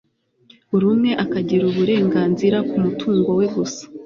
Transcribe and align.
buri 0.69 0.85
umwe 0.93 1.11
akagira 1.23 1.63
uburenganzira 1.67 2.57
ku 2.69 2.75
mutungo 2.83 3.29
we 3.39 3.45
gusa 3.55 3.83